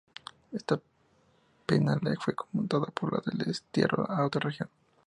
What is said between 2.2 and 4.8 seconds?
conmutada por la de destierro a otra región.